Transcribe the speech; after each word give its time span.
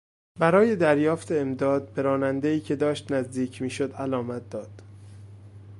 برای 0.39 0.75
دریافت 0.75 1.31
امداد 1.31 1.89
به 1.93 2.01
رانندهای 2.01 2.59
که 2.59 2.75
داشت 2.75 3.11
نزدیک 3.11 3.61
میشد 3.61 3.93
علامت 3.93 4.49
داد. 4.49 4.81